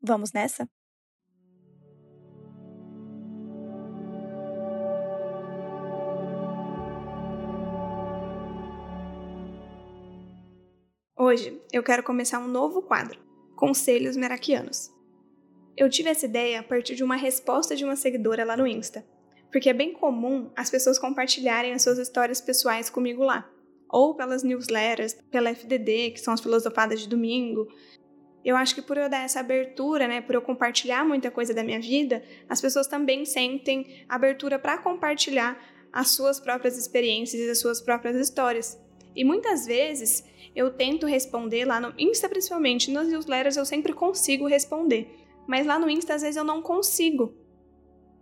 [0.00, 0.68] Vamos nessa?
[11.18, 13.18] Hoje eu quero começar um novo quadro,
[13.56, 14.94] Conselhos Meraquianos.
[15.76, 19.04] Eu tive essa ideia a partir de uma resposta de uma seguidora lá no Insta,
[19.50, 23.50] porque é bem comum as pessoas compartilharem as suas histórias pessoais comigo lá,
[23.88, 27.66] ou pelas newsletters, pela FDD, que são as filosofadas de domingo.
[28.46, 31.64] Eu acho que por eu dar essa abertura, né, por eu compartilhar muita coisa da
[31.64, 35.60] minha vida, as pessoas também sentem abertura para compartilhar
[35.92, 38.80] as suas próprias experiências e as suas próprias histórias.
[39.16, 44.46] E muitas vezes eu tento responder lá no Insta, principalmente nas newsletters, eu sempre consigo
[44.46, 45.10] responder.
[45.44, 47.34] Mas lá no Insta, às vezes eu não consigo.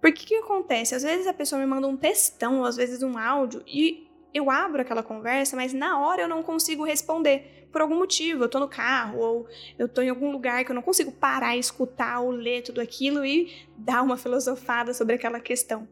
[0.00, 0.96] Porque que acontece?
[0.96, 4.50] Às vezes a pessoa me manda um textão, ou às vezes um áudio, e eu
[4.50, 7.66] abro aquela conversa, mas na hora eu não consigo responder.
[7.70, 9.46] Por algum motivo, eu tô no carro, ou
[9.78, 13.24] eu tô em algum lugar que eu não consigo parar escutar ou ler tudo aquilo
[13.24, 15.86] e dar uma filosofada sobre aquela questão.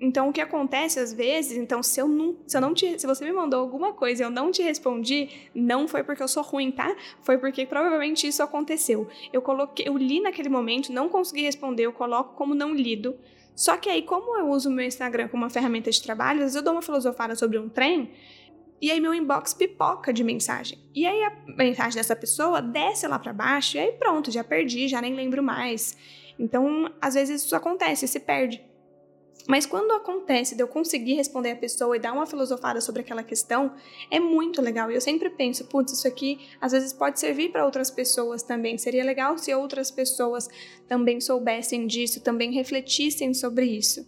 [0.00, 3.06] Então, o que acontece às vezes, então, se eu não, se eu não te, se
[3.06, 6.42] você me mandou alguma coisa e eu não te respondi, não foi porque eu sou
[6.42, 6.96] ruim, tá?
[7.20, 9.06] Foi porque provavelmente isso aconteceu.
[9.30, 13.14] Eu coloquei, eu li naquele momento, não consegui responder, eu coloco como não lido.
[13.54, 16.44] Só que aí, como eu uso o meu Instagram como uma ferramenta de trabalho, às
[16.44, 18.10] vezes eu dou uma filosofada sobre um trem,
[18.80, 20.78] e aí meu inbox pipoca de mensagem.
[20.94, 24.88] E aí a mensagem dessa pessoa desce lá para baixo, e aí pronto, já perdi,
[24.88, 25.96] já nem lembro mais.
[26.38, 28.64] Então, às vezes isso acontece, se perde.
[29.48, 33.22] Mas quando acontece de eu conseguir responder a pessoa e dar uma filosofada sobre aquela
[33.22, 33.74] questão,
[34.10, 34.90] é muito legal.
[34.90, 38.76] E eu sempre penso, putz, isso aqui às vezes pode servir para outras pessoas também.
[38.78, 40.48] Seria legal se outras pessoas
[40.86, 44.06] também soubessem disso, também refletissem sobre isso.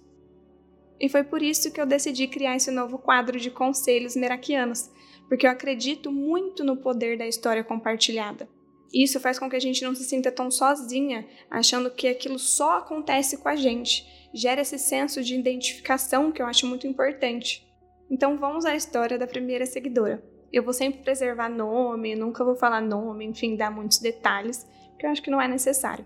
[1.01, 4.89] E foi por isso que eu decidi criar esse novo quadro de conselhos meraquianos,
[5.29, 8.49] porque eu acredito muito no poder da história compartilhada.
[8.95, 12.79] Isso faz com que a gente não se sinta tão sozinha, achando que aquilo só
[12.79, 17.67] acontece com a gente gera esse senso de identificação que eu acho muito importante.
[18.11, 20.23] Então vamos à história da primeira seguidora.
[20.53, 24.67] Eu vou sempre preservar nome, nunca vou falar nome, enfim, dar muitos detalhes,
[24.99, 26.05] que eu acho que não é necessário.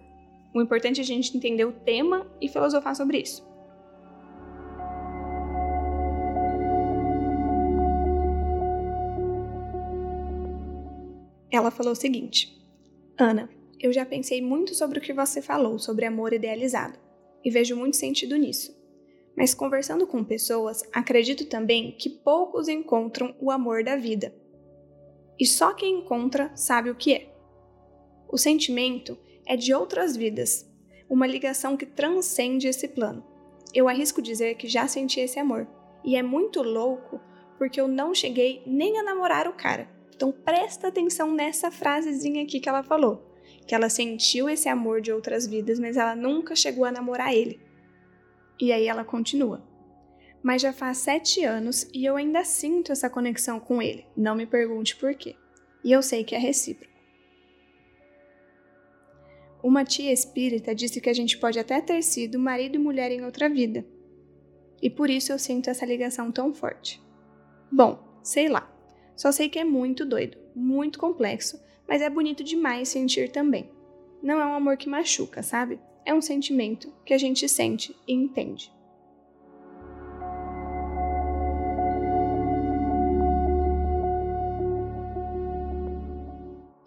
[0.55, 3.47] O importante é a gente entender o tema e filosofar sobre isso.
[11.51, 12.57] Ela falou o seguinte:
[13.19, 13.49] Ana,
[13.81, 17.06] eu já pensei muito sobre o que você falou sobre amor idealizado
[17.47, 18.77] e vejo muito sentido nisso.
[19.37, 24.35] Mas conversando com pessoas, acredito também que poucos encontram o amor da vida.
[25.39, 27.33] E só quem encontra sabe o que é.
[28.29, 30.69] O sentimento é de outras vidas,
[31.09, 33.25] uma ligação que transcende esse plano.
[33.73, 35.69] Eu arrisco dizer que já senti esse amor,
[36.05, 37.21] e é muito louco
[37.59, 39.89] porque eu não cheguei nem a namorar o cara.
[40.13, 43.26] Então presta atenção nessa frasezinha aqui que ela falou
[43.67, 47.61] que ela sentiu esse amor de outras vidas, mas ela nunca chegou a namorar ele.
[48.61, 49.67] E aí ela continua.
[50.43, 54.07] Mas já faz sete anos e eu ainda sinto essa conexão com ele.
[54.17, 55.35] Não me pergunte por quê.
[55.83, 56.95] E eu sei que é recíproco.
[59.63, 63.25] Uma tia espírita disse que a gente pode até ter sido marido e mulher em
[63.25, 63.85] outra vida.
[64.81, 67.03] E por isso eu sinto essa ligação tão forte.
[67.73, 68.73] Bom, sei lá.
[69.17, 73.71] Só sei que é muito doido, muito complexo mas é bonito demais sentir também.
[74.23, 75.79] Não é um amor que machuca, sabe?
[76.05, 78.73] É um sentimento que a gente sente e entende.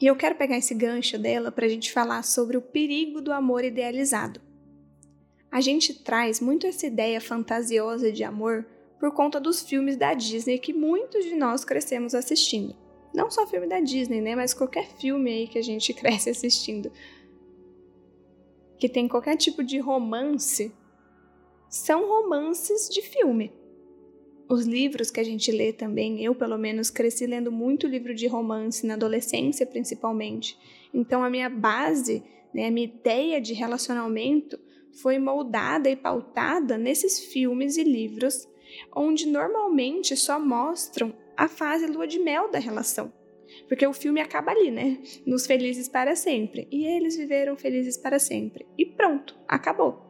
[0.02, 3.34] E eu quero pegar esse gancho dela para a gente falar sobre o perigo do
[3.34, 4.40] amor idealizado.
[5.52, 8.66] A gente traz muito essa ideia fantasiosa de amor
[8.98, 12.76] por conta dos filmes da Disney que muitos de nós crescemos assistindo.
[13.14, 14.36] Não só filme da Disney, né?
[14.36, 16.92] Mas qualquer filme aí que a gente cresce assistindo.
[18.78, 20.72] Que tem qualquer tipo de romance.
[21.70, 23.52] São romances de filme.
[24.50, 28.26] Os livros que a gente lê também, eu pelo menos cresci lendo muito livro de
[28.26, 30.58] romance, na adolescência principalmente.
[30.92, 34.60] Então a minha base, né, a minha ideia de relacionamento
[34.92, 38.48] foi moldada e pautada nesses filmes e livros,
[38.96, 43.14] onde normalmente só mostram a fase lua de mel da relação.
[43.70, 45.02] Porque o filme acaba ali, né?
[45.26, 46.68] Nos felizes para sempre.
[46.70, 48.68] E eles viveram felizes para sempre.
[48.78, 50.06] E pronto, acabou.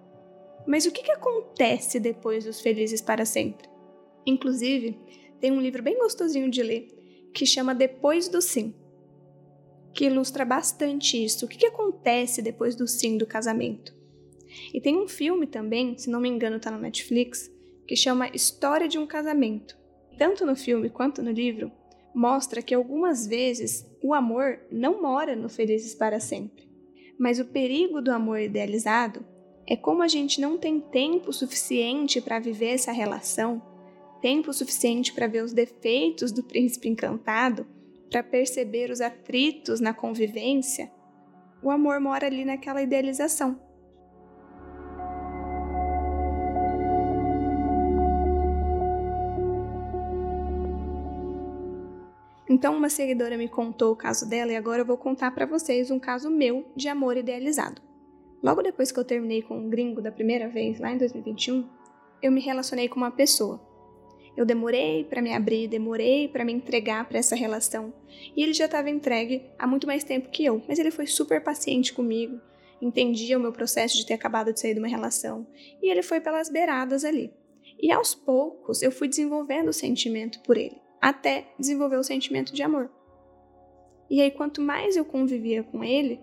[0.66, 3.70] Mas o que, que acontece depois dos felizes para sempre?
[4.26, 5.00] Inclusive,
[5.40, 6.88] tem um livro bem gostosinho de ler
[7.32, 8.74] que chama Depois do Sim,
[9.94, 11.46] que ilustra bastante isso.
[11.46, 13.96] O que, que acontece depois do sim do casamento?
[14.74, 17.52] E tem um filme também, se não me engano, está no Netflix,
[17.88, 19.79] que chama História de um Casamento.
[20.20, 21.72] Tanto no filme quanto no livro,
[22.14, 26.70] mostra que algumas vezes o amor não mora no felizes para sempre.
[27.18, 29.26] Mas o perigo do amor idealizado
[29.66, 33.62] é como a gente não tem tempo suficiente para viver essa relação,
[34.22, 37.66] tempo suficiente para ver os defeitos do príncipe encantado,
[38.10, 40.92] para perceber os atritos na convivência,
[41.62, 43.69] o amor mora ali naquela idealização.
[52.50, 55.92] Então, uma seguidora me contou o caso dela e agora eu vou contar para vocês
[55.92, 57.80] um caso meu de amor idealizado.
[58.42, 61.70] Logo depois que eu terminei com um gringo da primeira vez, lá em 2021,
[62.24, 63.64] eu me relacionei com uma pessoa.
[64.36, 67.94] Eu demorei para me abrir, demorei para me entregar para essa relação,
[68.36, 71.44] e ele já estava entregue há muito mais tempo que eu, mas ele foi super
[71.44, 72.40] paciente comigo,
[72.82, 75.46] entendia o meu processo de ter acabado de sair de uma relação,
[75.84, 77.32] e ele foi pelas beiradas ali.
[77.80, 82.64] E aos poucos eu fui desenvolvendo o sentimento por ele até desenvolver o sentimento de
[82.64, 82.90] amor.
[84.10, 86.20] E aí, quanto mais eu convivia com ele,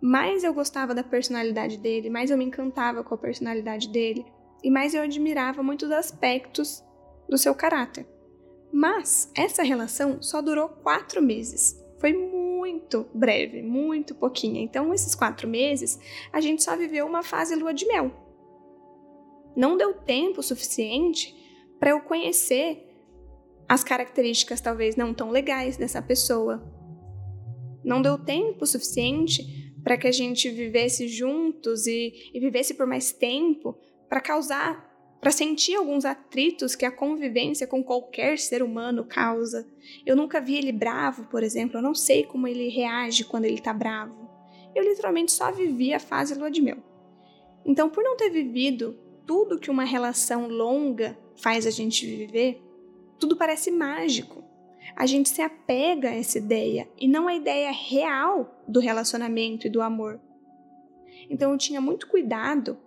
[0.00, 4.24] mais eu gostava da personalidade dele, mais eu me encantava com a personalidade dele,
[4.62, 6.84] e mais eu admirava muitos aspectos
[7.28, 8.06] do seu caráter.
[8.72, 11.80] Mas essa relação só durou quatro meses.
[11.98, 14.60] Foi muito breve, muito pouquinha.
[14.60, 15.98] Então, esses quatro meses,
[16.32, 18.10] a gente só viveu uma fase lua de mel.
[19.56, 21.34] Não deu tempo suficiente
[21.78, 22.93] para eu conhecer
[23.68, 26.62] as características talvez não tão legais dessa pessoa.
[27.84, 33.12] Não deu tempo suficiente para que a gente vivesse juntos e, e vivesse por mais
[33.12, 33.78] tempo
[34.08, 39.66] para causar, para sentir alguns atritos que a convivência com qualquer ser humano causa.
[40.06, 43.54] Eu nunca vi ele bravo, por exemplo, eu não sei como ele reage quando ele
[43.54, 44.30] está bravo.
[44.74, 46.78] Eu literalmente só vivi a fase lua de mel.
[47.64, 52.62] Então, por não ter vivido tudo que uma relação longa faz a gente viver,
[53.18, 54.44] tudo parece mágico.
[54.96, 59.70] A gente se apega a essa ideia e não a ideia real do relacionamento e
[59.70, 60.20] do amor.
[61.28, 62.78] Então eu tinha muito cuidado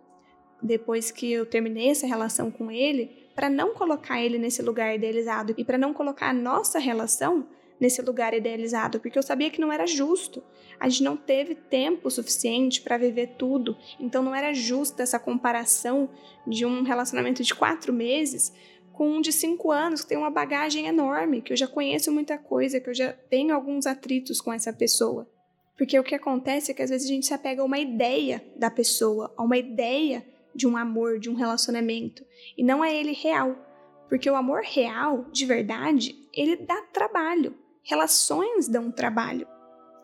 [0.61, 5.53] depois que eu terminei essa relação com ele para não colocar ele nesse lugar idealizado
[5.57, 7.47] e para não colocar a nossa relação
[7.79, 10.43] nesse lugar idealizado, porque eu sabia que não era justo.
[10.79, 16.09] A gente não teve tempo suficiente para viver tudo, então não era justa essa comparação
[16.45, 18.51] de um relacionamento de quatro meses
[18.97, 22.35] com um de cinco anos, que tem uma bagagem enorme, que eu já conheço muita
[22.35, 25.29] coisa, que eu já tenho alguns atritos com essa pessoa.
[25.77, 28.43] Porque o que acontece é que às vezes a gente se apega a uma ideia
[28.55, 32.25] da pessoa, a uma ideia de um amor, de um relacionamento,
[32.57, 33.55] e não é ele real.
[34.09, 37.55] Porque o amor real, de verdade, ele dá trabalho.
[37.83, 39.47] Relações dão trabalho.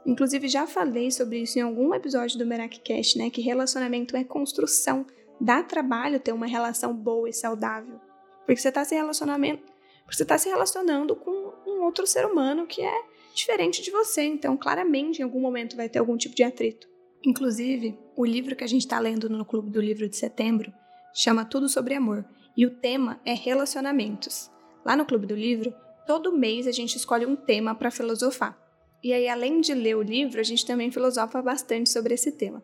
[0.05, 3.31] Inclusive, já falei sobre isso em algum episódio do Merakcast, né?
[3.31, 5.03] Que relacionamento é construção.
[5.41, 7.99] Dá trabalho ter uma relação boa e saudável.
[8.45, 9.63] Porque você está se relacionamento,
[10.03, 13.01] porque você está se relacionando com um outro ser humano que é
[13.33, 14.23] diferente de você.
[14.23, 16.87] Então, claramente, em algum momento vai ter algum tipo de atrito.
[17.25, 20.73] Inclusive, o livro que a gente está lendo no Clube do Livro de Setembro
[21.13, 22.25] chama Tudo sobre Amor
[22.55, 24.51] e o tema é relacionamentos.
[24.85, 25.73] Lá no Clube do Livro,
[26.05, 28.59] todo mês a gente escolhe um tema para filosofar.
[29.01, 32.63] E aí, além de ler o livro, a gente também filosofa bastante sobre esse tema.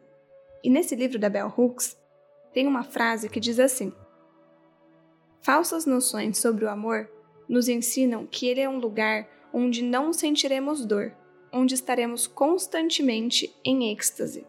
[0.63, 1.97] E nesse livro da Bell Hooks,
[2.53, 3.93] tem uma frase que diz assim:
[5.41, 7.09] Falsas noções sobre o amor
[7.47, 11.13] nos ensinam que ele é um lugar onde não sentiremos dor,
[11.51, 14.45] onde estaremos constantemente em êxtase.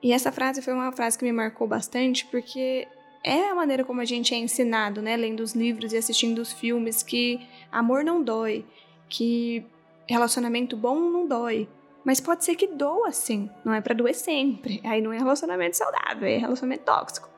[0.00, 2.86] E essa frase foi uma frase que me marcou bastante porque
[3.24, 6.52] é a maneira como a gente é ensinado, né, lendo os livros e assistindo os
[6.52, 7.40] filmes, que
[7.72, 8.66] amor não dói,
[9.08, 9.64] que
[10.06, 11.66] relacionamento bom não dói,
[12.04, 14.80] mas pode ser que doa sim, não é para doer sempre.
[14.84, 17.28] Aí não é relacionamento saudável, é relacionamento tóxico.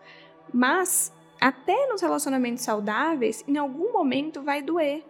[0.53, 5.05] Mas até nos relacionamentos saudáveis, em algum momento vai doer.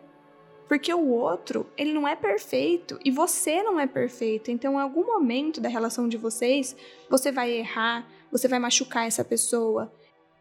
[0.69, 4.51] Porque o outro, ele não é perfeito e você não é perfeito.
[4.51, 6.77] Então, em algum momento da relação de vocês,
[7.09, 9.93] você vai errar, você vai machucar essa pessoa.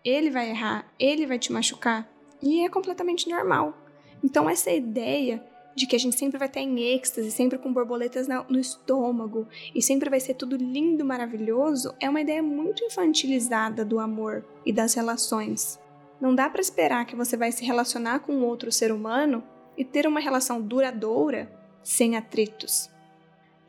[0.03, 2.09] Ele vai errar, ele vai te machucar.
[2.41, 3.73] E é completamente normal.
[4.23, 5.45] Então, essa ideia
[5.75, 9.81] de que a gente sempre vai estar em êxtase, sempre com borboletas no estômago e
[9.81, 14.93] sempre vai ser tudo lindo, maravilhoso, é uma ideia muito infantilizada do amor e das
[14.93, 15.77] relações.
[16.19, 19.43] Não dá para esperar que você vai se relacionar com outro ser humano
[19.77, 21.51] e ter uma relação duradoura
[21.83, 22.89] sem atritos.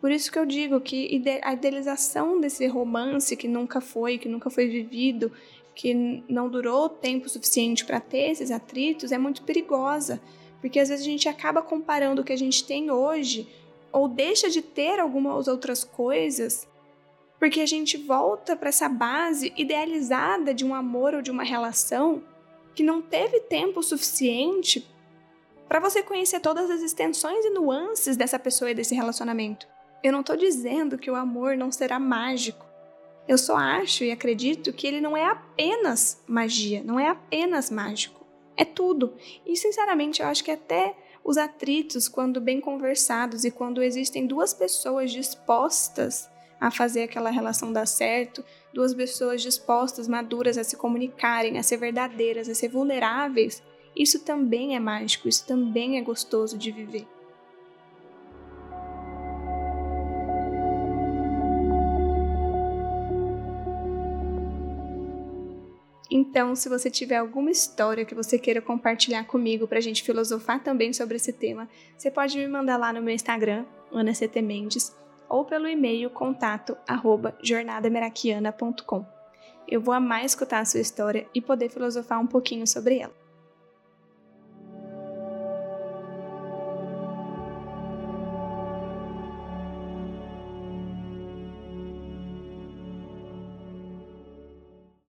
[0.00, 4.48] Por isso que eu digo que a idealização desse romance que nunca foi, que nunca
[4.48, 5.32] foi vivido,
[5.74, 10.20] que não durou tempo suficiente para ter esses atritos é muito perigosa,
[10.60, 13.48] porque às vezes a gente acaba comparando o que a gente tem hoje
[13.92, 16.68] ou deixa de ter algumas outras coisas,
[17.38, 22.22] porque a gente volta para essa base idealizada de um amor ou de uma relação
[22.74, 24.86] que não teve tempo suficiente
[25.68, 29.66] para você conhecer todas as extensões e nuances dessa pessoa e desse relacionamento.
[30.02, 32.66] Eu não estou dizendo que o amor não será mágico.
[33.26, 38.25] Eu só acho e acredito que ele não é apenas magia, não é apenas mágico.
[38.56, 39.14] É tudo.
[39.44, 44.54] E sinceramente, eu acho que até os atritos, quando bem conversados e quando existem duas
[44.54, 51.58] pessoas dispostas a fazer aquela relação dar certo, duas pessoas dispostas, maduras a se comunicarem,
[51.58, 53.62] a ser verdadeiras, a ser vulneráveis,
[53.94, 57.06] isso também é mágico, isso também é gostoso de viver.
[66.36, 70.62] Então, se você tiver alguma história que você queira compartilhar comigo para a gente filosofar
[70.62, 71.66] também sobre esse tema,
[71.96, 74.94] você pode me mandar lá no meu Instagram, Ana CT Mendes,
[75.30, 77.34] ou pelo e-mail contato arroba.
[79.66, 83.14] Eu vou amar escutar a sua história e poder filosofar um pouquinho sobre ela.